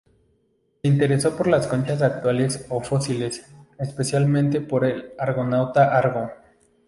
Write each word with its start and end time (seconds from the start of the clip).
Se 0.81 0.87
interesó 0.87 1.37
por 1.37 1.45
las 1.45 1.67
conchas 1.67 2.01
actuales 2.01 2.65
o 2.69 2.81
fósiles, 2.81 3.45
especialmente 3.77 4.59
por 4.59 4.83
el 4.83 5.13
argonauta 5.15 5.95
argo. 5.95 6.31